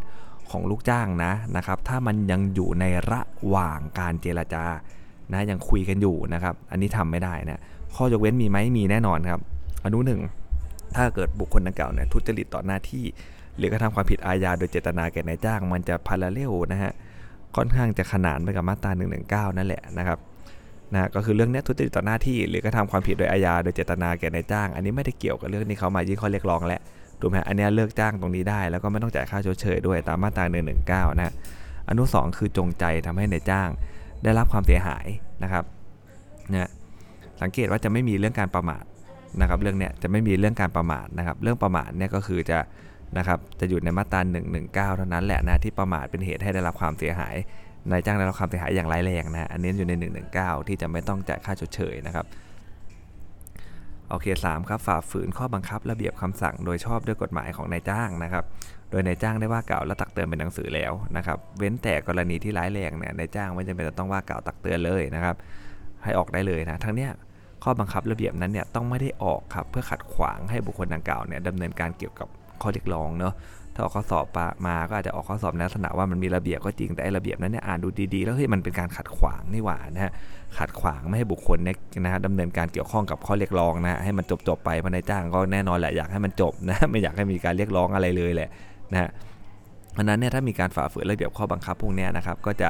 [0.52, 4.64] ของลูกจ้างนะนะครับ ถ้ามันยังอยู่ในระหว่างการเจรจา
[5.34, 7.62] นะยังคุยกันอยู่นะครับ อันนี้ทำไม่ได้นะ
[7.96, 9.40] ข้อยกเว้นมีไหมมีแน่นอนครับ
[9.84, 10.22] อนุหนึ่ง
[10.96, 13.06] ถ้าเกิดบุคคลดังกล่าวเนี่ยทุจริตต่อหน้าที่
[13.58, 16.92] หรือกระทำความผิดอาญาโดยเจตนาแก่นายจ้าง มันจะพาราเรลนะฮะ
[17.56, 18.92] ค่อนข้างจะขนานไปกับมาตรา
[19.52, 20.18] 119 นั่นแหละนะครับ
[20.94, 26.82] นะก็คือเรื่องนี้ทุจริตต่อหน้าที่ หรือกระทำความผิดโดยอาญาโดยเจตนาแก่นายจ้าง อันนี้ไม่ได้เกี่ยวกับเรื่องที่เขามายื่นข้อเรียกร้องแล้ว
[27.20, 30.46] ถูกไหมอันนี้เลิกจ้างตรงนี้ได้ แล้วก็ไม่ต้องจ่ายค่าชดเชยด้วยตามมาตรา
[31.12, 31.34] 119นะ
[31.90, 33.70] อนุ 2 คือจงใจทำให้นายจ้าง
[34.24, 35.06] ได้รับความเสียหาย
[35.44, 35.64] นะครับ
[36.54, 36.70] นะ
[37.42, 38.84] สังเกตว่าจะไม่มีเรื่องการประมาท
[39.42, 42.60] นะครับเรื่องเนี้ยจะไม่มีเรื่องการประมาทนะครับ เรื่องประมาทเนี่ยก็คือจะ
[43.18, 44.20] นะครับจะอยู่ในมาตรา
[44.60, 47.36] 119 เท่านั้นแหละนะที่ประมาทเป็นเหตุให้ได้รับความเสียหาย
[47.92, 49.94] นายจ้างได้รับความเสียหายอย่างร้ายแรงนะอันนี้อยู่ใน
[50.32, 52.26] 119 ที่จะไม่ต้องจ่ายค่าชดเชยนะครับ
[54.10, 58.46] โอเค3ครับฝ่าฝืนข้อบังคับระเบียบคำสั่ง โดยชอบด้วยกฎหมายของนายจ้างนะครับ
[58.92, 65.36] โดยนายจ้างได้ว่ากล่าวและตักเตือนเป็นหนังสือแล้วนะครับ เว้นแต่กรณีที่ร้ายแรงเนี่ยนายจ้างไม่จำเป็นจะต้องว่ากล่าวตักเตือนเลยนะครับ
[66.04, 67.12] ให้ออกได้เลยนะทั้งเนี้ย
[67.64, 72.28] ข้อบังคับระเบียบนั้นเนี่ยต้องไม่ได้ออกครับเพื่อขัดขวางให้บุคคลดังกล่าวเนี่ยดำเนินการเกี่ยวกับ
[72.62, 73.34] ข้อเรียกร้องเนาะ
[73.76, 74.26] ถ้าออกข้อสอบ
[74.68, 80.12] มาก็อาจจะออกข้อสอบในลักษณะว่ามันมีระเบียบก็จริงแต่ระเบียบนั้นเนี่ยอ่านดูดีๆ แล้วเฮ้ยมันเป็นการขัดขวางนี่หว่านะฮะ
[80.58, 88.50] ขัดขวางไม่ให้บุคคลเนี่ยนะฮะดำเนินการเกี่ยวข้องกับข้อเรียกร้องนะให้มันจบๆไปภายในจ้างก็แน่นอนแหละอยากให้มันจบนะไม่อยากให้มีการเรียกร้องอะไรเลยแหละ
[88.94, 89.10] นะฮะ
[89.94, 92.70] เพราะนั้นเนี่ยถ้ามีการฝ่าฝืนระเบียบข้อบังคับพวกนี้นะครับก็จะ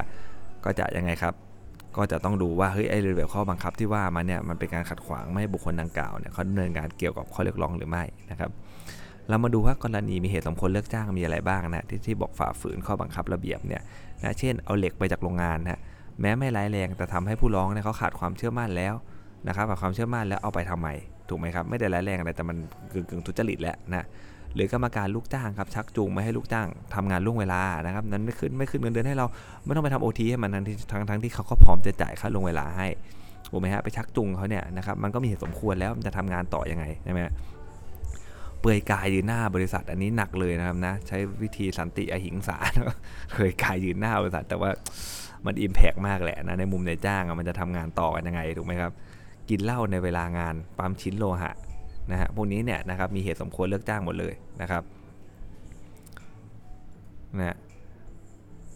[0.65, 1.33] ก็จะยังไงครับ
[1.97, 8.49] ก็จะต้องดูว่าเฮ้ยไอ้ระเบียบข้อบังคับที่ว่ามันเนี่ยมันเป็นการขัดขวางไม่ให้บุคคลดังกล่าวเนี่ยเขาดำเนินการเกี่ยวกับข้อเรียกร้องหรือไม่นะครับ
[9.29, 13.81] เรามาดูว่ากรณีมีเหตุสมควรเลิกจ้างมีอะไรบ้างนะที่ที่บอกฝ่าฝืนข้อบังคับระเบียบเนี่ย
[14.23, 15.79] นะเช่นเอาเหล็กไปจากโรงงานนะ
[16.21, 18.93] แม้ไม่ร้ายแรงแต่ทำให้ผู้ร้องเนี่ยเขาขาดความเชื่อมั่นแล้ว
[19.47, 20.87] นะครับขาดความเชื่อมั่นแล้วเอาไปทำไม
[21.29, 22.57] ถูกไหมครับไม่ได้ร้ายแรงอะไรแต่มัน
[22.93, 24.05] กึ่งกึ่งทุจริตแล้วนะ
[24.55, 29.25] หรือกรรมการลูกจ้างครับชักจูงไม่ให้ลูกจ้างทำงานล่วงเวลานะครับนั้นไม่ขึ้นไม่ขึ้นเงินเดือนให้เรา
[29.65, 32.87] ไม่ต้องไปทำโอทีให้มันทั้งที่ทั้งทั้งที่เขาก็พร้อมจะจ่ายค่าล่วงเวลาให้
[33.49, 37.19] ถูกไหมฮะไปชักจูงเขาเนี่ยนะครับมันก็มีเหตุสมควรแล้วมันจะทำงานต่อยังไงใช่ไหม
[38.61, 42.57] เปื่อยกายยืนหน้าบริษัทอันนี้หนักเลยนะครับนะ ใช้วิธีสันติอหิงสา
[43.31, 44.69] เปื่อยกายยืนหน้าบริษัท แต่ว่า
[45.45, 48.91] มันอิมแพกมากแหละนะในมุมในจ้างมันจะทำงานต่อกันยังไงถูกไหมครับ
[49.49, 51.51] กินเหล้าในเวลางานปั๊มชิ้นโลหะ
[52.11, 54.83] นะฮะพวกนี้เนี่ยนะครับมีเหตุสมควรเลิกจ้างหมดเลยนะครับ
[57.37, 57.57] นะ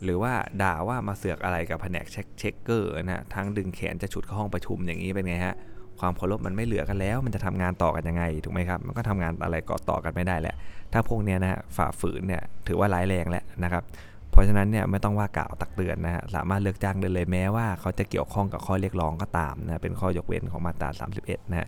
[0.04, 5.56] หรือว่าด่าว่ามาเสือกอะไรกับแผนกเช็คเช็คเกอร์นะทั้งดึงแขนจะฉุดเข้าห้องประชุมอย่างนี้เป็นไงฮะ
[6.00, 10.56] ความเคารพมันไม่เหลือกันแล้ว มันจะทำงานต่อกันยังไงถูกไหมครับมันก็ทำงานอะไรก่อต่อกันไม่ได้แหละ
[10.94, 13.84] ถ้าพวกเนี้ยนะฮะฝ่าฝืนเนี่ยถือว่าร้ายแรงแล้วนะครับ
[14.32, 20.90] เพราะฉะนั้นเนี่ยไม่ต้องว่ากล่าวตักเตือนนะฮะสามารถเลิกจ้างได้เลยแม้ว่าเขาจะเกี่ยวข้องกับข้อเรียกร้องก็ตามนะเป็นข้อยกเว้นของมาตรา
[21.22, 21.68] 31 นะฮะ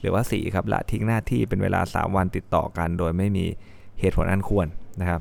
[0.00, 3.46] หรือว่า 4 ครับละทิ้งหน้าที่เป็นเวลา 3 วันติดต่อกัน โดยไม่มี
[4.00, 4.66] เหตุผลอันควร
[5.00, 5.20] นะครับ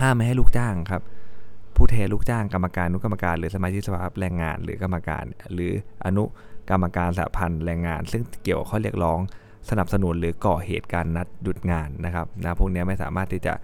[0.00, 1.02] ห้ามไม่ให้ลูกจ้างครับ
[1.76, 5.72] ผู้แทนลูกจ้างกรรมการนุกรรมการ หรือสมาชิกสภาแรงงาน หรือกรรมการ หรือ
[6.04, 6.24] อนุ
[6.70, 9.18] กรรมการสหพันธ์แรงงาน ซึ่งเกี่ยวข้อเรียกร้อง
[9.70, 13.54] สนับสนุนหรือก่อเหตุการณ์นัดหยุดงานนะครับนะพวกนี้ไม่สามารถที่จะ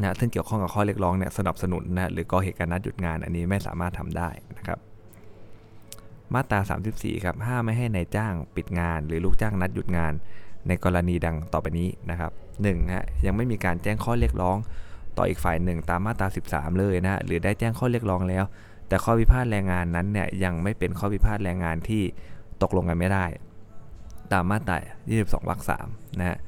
[0.00, 4.78] นะซึ่งเกี่ยวข้องกับข้อเรียกร้องเนี่ยสนับสนุนนะหรือก่อเหตุการณ์นัดหยุดงาน อันนี้ไม่สามารถทำได้นะครับ
[6.34, 6.60] มาตรา
[6.92, 10.12] 34 ครับห้ามไม่ให้ในายจ้างปิดงาน หรือลูกจ้างนัดหยุดงาน
[10.68, 14.56] ในกรณีดังต่อไปนี้นะครับ1ฮะยังไม่มีการแจ้งข้อเรียกร้อง
[15.18, 18.44] ต่ออีกฝ่ายหนึ่งตามมาตรา 13 เลยนะหรือได้แจ้งข้อเรียกร้องแล้ว
[18.92, 22.02] แต่ข้อพิพาทแรงงานนั้นเนี่ยยังไม่เป็นข้อพิพาทแรงงานที่
[22.62, 23.24] ตกลงกันไม่ได้
[24.32, 24.78] ตามมาตรา
[25.12, 26.38] 22 วรรค 3 นะฮะ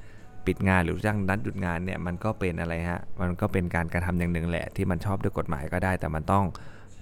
[0.46, 6.44] ปิดงานหรือจ้างนัดหยุดงานเนี่ยมันก็เป็นอะไรฮะ มันก็เป็นการกระทำอย่างหนึ่งแหละ ที่มันชอบด้วยกฎหมายก็ได้ แต่มันต้อง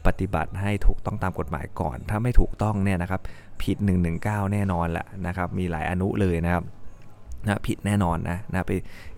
[0.07, 3.21] ปฏิบัติให้ถูกต้องตามกฎหมายก่อน ถ้าไม่ถูกต้องเนี่ยนะครับ
[3.63, 3.77] ผิด
[4.15, 6.65] 119 แน่นอนแหละนะครับ มีหลายอนุเลยนะครับ
[7.47, 8.73] นะผิดแน่นอนนะนะไป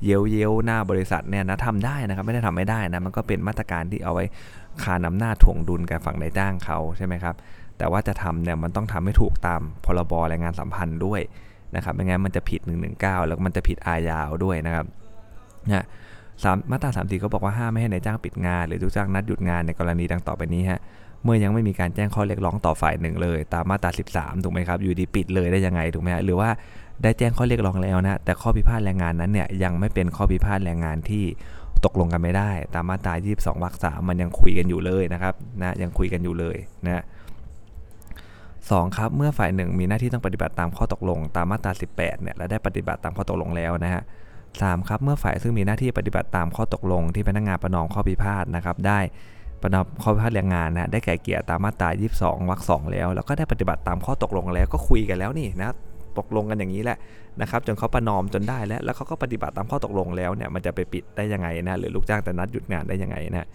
[0.04, 4.24] เย้ยวเย้ยวหน้าบริษัทเนี่ยนะทำได้นะครับ ไม่ได้ทำไม่ได้นะ มันก็เป็นมาตรการที่เอาไว้
[4.82, 7.34] คานำหน้าถ่วงดุลกับฝั่งนายจ้างเขาใช่ไหมครับ
[7.78, 11.20] แต่ว่าจะทำเนี่ยมันต้องทำให้ถูกตามพรบแรงงานสัมพันธ์ด้วย
[11.76, 12.60] นะครับไม่งั้นมันจะผิด
[12.94, 14.86] 119 แล้วมันจะผิดอาญาด้วยนะครับ
[15.72, 15.84] นะ
[16.42, 20.80] สามมาตราสามสี่เขาบอกว่าห้ามไม่ให้นายจ้างปิดงาน หรือลูกจ้างนัดหยุดงานในกรณีดังต่อไปนี้ฮะ
[21.22, 26.50] เมื่อยังไม่มีการแจ้งข้อเรียกร้องต่อฝ่ายหนึ่งเลย ตามมาตรา 13 ถูกไหมครับ อยู่ดีปิดเลยได้ยังไงถูกไหมฮะหรือว่า
[27.02, 31.24] ได้แจ้งข้อเรียกร้องแล้วนะแต่ข้อพิพาทแรงงานนั้นเนี่ยยังไม่เป็นข้อพิพาทแรงงานที่
[31.84, 36.56] ตกลงกันไม่ได้ ตามมาตรา 22วรรคสามมันยังคุยกันอยู่เลยนะครับนะยังคุยกันอยู่เลย
[36.86, 37.04] นะ
[38.70, 44.02] สองครับเมื่อฝ่ายหนึ่งมีหน้าที่ต้องปฏิบัติตามข้อตกลง ตามมาตรา 18เนี่ยและได้ปฏิบัติตามข้อตกลงแล้วนะฮะ
[44.62, 48.98] สามครับเมื่อฝ่ายซึ่งมีหน้าที่ปฏิบัติตามข้อตกลง ที่พนักงานประนอมข้อพิพาทนะครับได้
[49.62, 51.88] ประนอมข้อพิพาทแรงงานนะได้แก่เกียรตามมาตรา
[52.20, 55.74] 22วรรคสองแล้ว แล้วก็ได้ปฏิบัติตามข้อตกลงแล้วก็คุยกันแล้วนี่นะ
[56.18, 56.98] ตกลงกันอย่างนี้แหละ
[57.40, 63.48] นะครับจนเขาประนอมจนได้แล้ว แล้วเขาก็ปฏิบัติตามข้อตกลงแล้วเนี่ยมันจะไปปิดได้ยังไงนะหรือลูกจ้างแต่นัดหยุดงานได้ยังไงนะ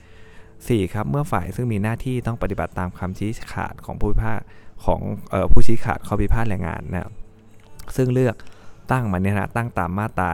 [0.68, 4.42] สี่ครับเมื่อฝ่ายซึ่งมีหน้าที่ต้องปฏิบัติตามคำชี้ขาดของผู้พิพาท
[4.86, 5.02] ของ
[5.34, 7.10] ออผู้ชี้ขาดข้อพิพาทแรงงานนะ
[7.96, 8.36] ซึ่งเลือก
[8.92, 10.32] ตั้งมาเนี่ยนะตั้งตามมาตรา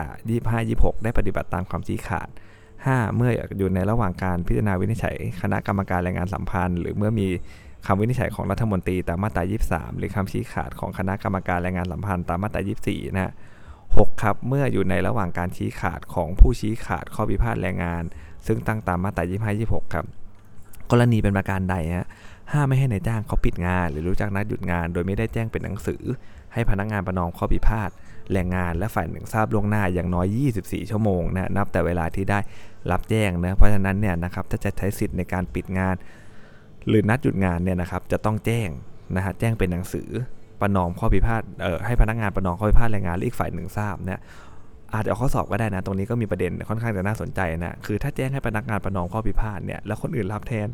[0.60, 2.30] 25 26 ได้ปฏิบัติตามคำชี้ขาด
[2.72, 7.28] 5 เมื่ออยู่ในระหว่างการพิจารณาวินิจฉัย คณะกรรมการแรงงานสัมพันธ์ หรือเมื่อมี
[7.88, 13.34] คำวินิจฉัยของรัฐมนตรีตามมาตรา 23 หรือคำชี้ขาดของคณะกรรมการแรงงานสัมพันธ์ตามมาตรา 24 นะฮะ
[13.78, 18.04] 6 ครับ เมื่ออยู่ในระหว่างการชี้ขาดของผู้ชี้ขาดข้อพิพาทแรงงาน
[18.48, 20.06] ซึ่งตั้งตามมาตรา 25 26 ครับ
[20.92, 22.08] กรณีเป็นประการใดฮะ
[22.52, 26.04] ห้ามไม่ให้ในายจ้างเขาปิดงาน หรือรู้จักนัดหยุดงาน โดยไม่ได้แจ้งเป็นหนังสือ
[26.54, 27.90] ให้พนักงานประนอมข้อพิพาท
[28.34, 30.28] แรงงานและฝ่ายหนึ่งทราบล่วงหน้าอย่างน้อย
[30.62, 32.40] 24 ชั่วโมงนะนับแต่เวลาที่ได้
[32.92, 35.96] รับแจ้งนะเพราะฉะนั้นเนี่ยนะครับถ้าจะใช้สิทธิ์ในการปิดงาน
[36.88, 38.70] หรือนัดหยุดงานเนี่ยนะครับจะต้องแจ้ง
[39.16, 40.10] นะฮะแจ้งเป็นหนังสือ
[40.62, 44.20] ประนอมข้อพิพาทเอ่อให้พนักงานประนอมข้อพิพาทแรงงานหรืออีกฝ่ายหนึ่งทราบเนี่ย
[44.94, 50.68] อาจจะเอาข้อสอบก็ได้นะ ตรงนี้ก็มีประเด็นค่อนข้างจะน่าสนใจนะคือถ้าแจ้งให้พนักงานประนอมข้อพิพาทเนี่ยแล้วคนอื่นรับแทน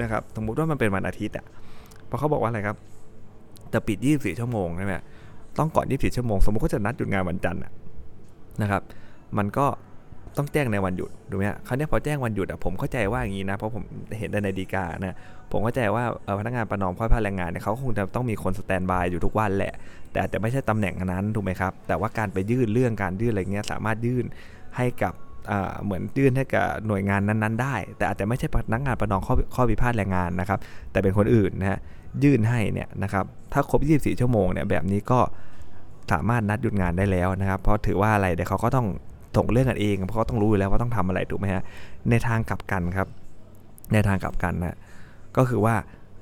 [0.00, 1.46] นะครับสมมติว่ามันเป็นวันอาทิตย์อะ
[2.06, 2.76] เพราะเขาบอกว่าอะไรครับ
[3.72, 4.94] จะปิด 24 ชั่วโมงใช่ไหม
[5.58, 7.62] ต้องก่อน 24 ชั่วโมง สมมติเขาจะนัดหยุดงานวันจันทร์
[8.62, 8.82] นะครับ
[9.38, 9.66] มันก็
[10.36, 13.84] ต้องแจ้งในวันหยุดถูกไหมคราวนี้พอแจ้งวันหยุดอะผมเข้าใจว่าอย่างนี้นะเพราะผม
[14.18, 15.16] เห็นในดีกานะ
[15.52, 16.04] ผมเข้าใจว่า
[16.38, 19.72] พนักงานประนอมข้อพิพาทแรงงานเนี่ยเขาคงจะต้องมีคนสแตนบายอยู่ทุกวันแหละ
[20.10, 24.24] แต่อาจจะไม่ใช่ตำแหน่งนั้นถูกไหมครับ แต่ว่าการไปยื่นเรื่องการยื่นอะไรเงี้ยสามารถยื่น
[24.76, 25.12] ให้กับ
[25.84, 30.58] เหมือนยื่นให้กับหน่วยงานนั้นๆ ได้ แต่อาจจะไม่ใช่พนักงานประนอมข้อข้อพิพาทแรงงานนะครับ
[30.92, 31.78] แต่เป็นคนอื่นนะฮะ
[32.24, 35.20] ยื่นให้เนี่ยนะครับถ้าครบ 24 ชั่วโมงเนี่ยแบบนี้ก็
[36.12, 38.86] สามารถนัดหยุดงานได้แล้วนะครับ เพราะถือว่าอะไรเดี๋ยวเขาก็ต้อง
[39.36, 41.62] ส่งเรื่องกันเองเพราะเขาต้องรู้อยู่แล้วว่าต้องทำอะไรถูกไหมฮะ
[42.10, 43.08] ในทางกลับกันครับ
[43.92, 44.76] ในทางกลับกันนะ
[45.36, 45.74] ก็คือว่า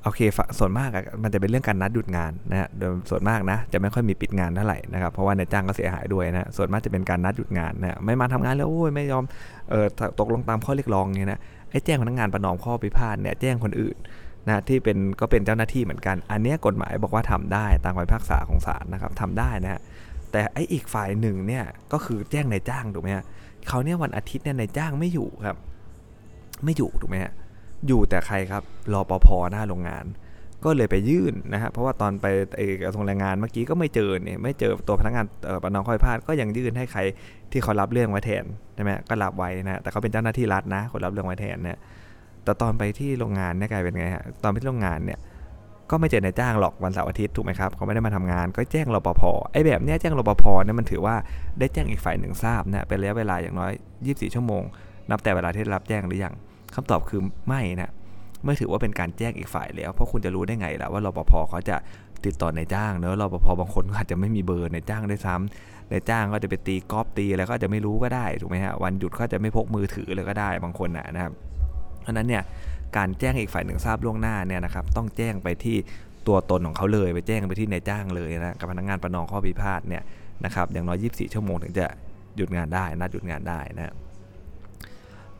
[0.04, 0.20] โอเค
[0.58, 0.90] ส่วนมาก
[1.22, 9.24] มันจะเป็นเรื่องการนัดหยุดงานนะฮะโดยส่วนมากนะจะไม่ค่อยมีปิดงานเท่าไหร่นะครับเพราะว่าในจ้างก็เสียหายด้วยนะส่วนมากจะเป็นการนัดหยุดงานนะไม่มาทำงานแล้วโอ้ยไม่ยอม
[9.70, 9.86] เออ
[10.20, 13.96] ตกลงตามข้อเรียกร้องเนี่ยนะไอ้แจ้งพนักงานประนอมข้อพิพาทเนี่ยแจ้งคนอื่น
[14.46, 19.80] นะที่เป็นก็เป็นเจ้าหน้าที่เหมือนกัน อันนี้กฎหมายบอกว่าทำได้ตามคำพิพากษาของศาลนะครับทำได้นะฮะ
[20.32, 23.24] แต่ไอ้อีกฝ่ายหนึ่งเนี่ยก็คือแจ้งในจ้างถูกไหมฮะ
[23.68, 25.56] เขาเนี่ยวันอาทิตย์เนี่ยในจ้างไม่อยู่ครับ
[26.64, 27.32] ไม่อยู่ถูกไหมฮะ
[27.86, 30.04] อยู่แต่ใครครับรอปภหน้าโรงงาน
[30.64, 32.26] ก็เลยไปยื่นนะฮะเพราะว่าตอนไป
[32.84, 35.24] กระทรวงแรงงานเมื่อกี้ก็ไม่เจอเนี่ยไม่เจอตัวพนักงาน
[35.62, 37.00] ประนอมข้อพิพาทก็ยังยื่นให้ใคร
[37.52, 41.78] ที่เขารับเรื่องไว้แทนใช่ไหมก็รับไว้นะแต่เขาเป็นเจ้าหน้าที่รัฐนะคนรับเรื่องไว้แทนเนี่ย
[42.44, 45.18] แต่ตอนไปที่โรงงานเนี่ยกลายเป็นไงฮะตอนไปที่โรงงานเนี่ย
[45.92, 51.14] ก็ไม่เจอนายจ้างหรอกวันเสาร์อาทิตย์ถูกไหมครับเขาไม่ได้มาทำงานก็แจ้งรปภไอ้แบบเนี้ยแจ้งรปภเนี่ยมันถือว่า
[51.58, 53.72] ได้แจ้งอีกฝ่ายหนึ่งทราบนะเป็นระยะเวลาอย่างน้อย
[54.04, 54.62] 24 ชั่วโมง
[55.10, 56.34] นับแต่เวลาที่รับแจ้งหรือยัง
[56.74, 57.90] คำตอบคือไม่นะ
[58.44, 61.76] ไม่ถือว่าเป็นการแจ้งอีกฝ่ายแล้ว เพราะคุณจะรู้ได้ไงล่ะว่ารปภเขาจะ
[62.24, 71.32] ติดต่อนายจ้างเนอะรปภบางคนอาจจะไม่มีเบอร์นายจ้างได้ซ้ำนายจ้างก็จะไปตีกอล์ฟตีอะไรก็จะไม่รู้ก็ได้ถูกไหมฮะวันหยุดก็จะไม่พกมือถือเลยก็ได้บางคนนะนะครับ
[72.02, 72.42] เพราะนั้นเนี่ย
[72.96, 75.76] การแจ้งอีกฝ่ายหนึ่งทราบล่วงหน้าเนี่ยนะครับต้องแจ้งไปที่
[76.26, 80.02] ตัวตนของเขาเลยไปแจ้งไปที่นายจ้างเลยนะกับพนักงานประนองข้อพิพาทเนี่ย
[80.44, 81.86] นะครับอย่างน้อย 24 ชั่วโมงถึงจะ
[82.36, 83.94] หยุดงานได้นัดหยุดงานได้นะ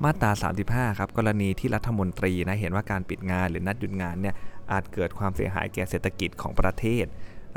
[0.05, 0.31] มาตรา
[0.65, 4.35] 35 ครับ กรณีที่รัฐมนตรีนะเห็นว่าการปิดงานหรือนัดหยุดงานเนี่ย
[4.73, 7.07] อาจเกิดความเสียหายแก่เศรษฐกิจของประเทศ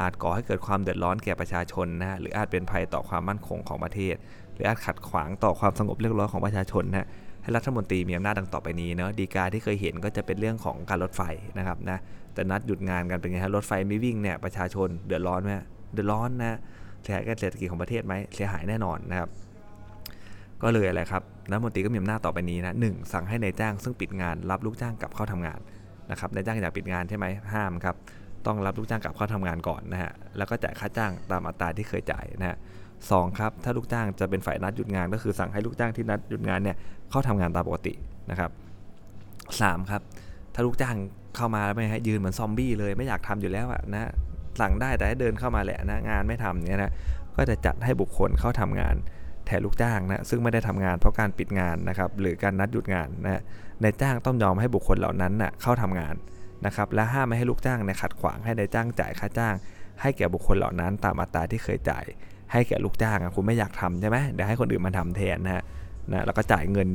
[0.02, 4.16] อาจก่อให้เกิดความเดือดร้อนแก่ประชาชนนะหรืออาจเป็นภัยต่อความมั่นคงของประเทศ
[4.54, 7.08] หรืออาจขัดขวางต่อความสงบเรียบร้อยของประชาชนนะ
[7.46, 11.22] ให้รัฐมนตรีมีอำนาจดังต่อไปนี้เนาะดีกาที่เคยเห็นก็จะเป็นเรื่องของการรถไฟ
[11.58, 11.98] นะครับนะ
[12.34, 15.52] แต่นัดหยุดงานกันเป็นไงฮะรถไฟไม่วิ่งเนี่ยประชาชนเดือดร้อนไหม
[15.94, 16.58] เดือดร้อนนะ
[17.04, 19.30] เสียหายกับเศรษฐกิจของประเทศไหมเสียหายแน่นอนนะครับ
[20.64, 25.60] ก็เลยอะไรครับรัฐมนตรีก็มีอำนาจต่อไปนี้นะหสั่งให้ในายจ้างซึ่งปิดงานรับลูกจ้างกลับเข้าทำงาน
[26.12, 27.96] นะครับนายจ้างอยากปิดงานใช่ไหมห้ามครับ
[28.46, 32.58] ต้องรับลูกจ้างกลับเข้าทำงานก่อนนะฮะแล้วก็จ่ายค่าจ้างตามอัตราที่เคยจ่ายนะฮะ
[33.12, 36.78] สองครับถ้าลูกจ้างจะเป็นฝ่ายนัดหยุดงานก็คือสั่งให้ลูกจ้างที่นัดหยุดงานเนี่ย
[37.10, 37.94] เข้าทำงานตามปกติ
[38.32, 38.52] นะครับ
[39.62, 40.02] สามครับ
[40.54, 40.96] ถ้าลูกจ้าง
[41.36, 44.12] เข้ามาแล้วไม่ให้ยืนเหมือนซอมบี้เลยไม่อยากทำอยู่แล้วอะนะ
[44.62, 46.92] สั่งได้แต่ให้เดินเข้ามาแหละนะงานไม่ทำเนี่ยนะ
[47.38, 48.96] ก็จะจัดให้บุคคลเข้าทำงาน
[49.46, 53.42] แทนลูกจ้างนะซึ่งไม่ได้ทำงานเพราะการปิดงานนะครับหรือการนัดหยุดงานนะ
[53.84, 56.16] นายจ้างต้องยอมให้บุคคลเหล่านั้นนะเข้าทำงาน
[56.66, 59.56] นะครับและห้ามไม่ให้ลูกจ้างเนี่ยขัดขวางให้นายจ้างจ่ายค่าจ้าง
[60.02, 62.06] ให้แก่บุคคลเหล่านั้นตามอัตราที่เคยจ่าย
[62.56, 65.64] ให้แก่ลูกจ้างคุณไม่อยากทำใช่ไหมเดี๋ยวให้คนอื่นมาทำแทนนะฮะ
[66.12, 66.88] นะแล้วก็จ่ายเงิน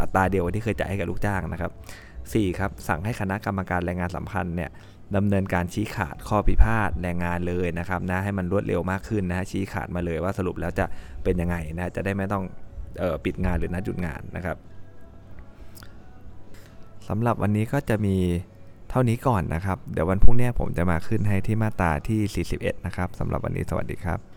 [0.00, 1.70] อัตราเดียวที่เคยจ่ายให้กับลูกจ้างนะครับ
[2.14, 4.70] 4 ครับสั่งให้คณะกรรมการแรงงานสัมพันธ์เนี่ย
[5.16, 10.86] ดำเนินการชี้ขาดข้อพิพาทแรงงานเลยนะครับนะให้มันรวดเร็วมากขึ้นนะฮะชี้ขาดมาเลยว่าสรุปแล้วจะ
[11.24, 12.44] เป็นยังไงนะจะได้ไม่ต้อง
[13.02, 14.56] ออปิดงานหรือนัดหยุดงานนะครับ
[17.08, 18.16] สำหรับวันนี้ก็จะมี
[18.90, 24.31] เท่านี้ก่อนนะครับ เดี๋ยววันพรุ่งนี้ผมจะมาขึ้นให้ที่มาตราที่ 41 นะครับสำหรับวันนี้สวัสดีครับ